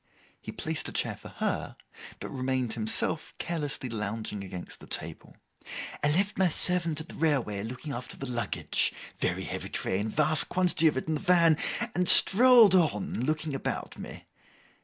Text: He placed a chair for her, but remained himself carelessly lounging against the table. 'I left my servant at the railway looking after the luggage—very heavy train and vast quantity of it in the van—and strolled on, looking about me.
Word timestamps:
He 0.41 0.51
placed 0.51 0.89
a 0.89 0.91
chair 0.91 1.15
for 1.15 1.27
her, 1.29 1.75
but 2.19 2.35
remained 2.35 2.73
himself 2.73 3.35
carelessly 3.37 3.87
lounging 3.87 4.43
against 4.43 4.79
the 4.79 4.87
table. 4.87 5.37
'I 6.01 6.07
left 6.13 6.39
my 6.39 6.49
servant 6.49 6.99
at 7.01 7.07
the 7.09 7.13
railway 7.13 7.61
looking 7.61 7.93
after 7.93 8.17
the 8.17 8.25
luggage—very 8.27 9.43
heavy 9.43 9.69
train 9.69 10.07
and 10.07 10.11
vast 10.15 10.49
quantity 10.49 10.87
of 10.87 10.97
it 10.97 11.07
in 11.07 11.13
the 11.13 11.19
van—and 11.21 12.09
strolled 12.09 12.73
on, 12.73 13.13
looking 13.25 13.53
about 13.53 13.99
me. 13.99 14.25